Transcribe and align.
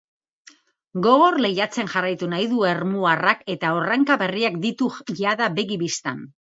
Gogor 1.07 1.37
lehiatzen 1.47 1.91
jarraitu 1.97 2.31
nahi 2.33 2.49
du 2.55 2.65
ermuarrak 2.73 3.47
eta 3.57 3.75
erronka 3.83 4.21
berriak 4.27 4.61
ditu 4.69 4.93
jada 5.25 5.57
begi 5.63 5.85
bistan. 5.89 6.31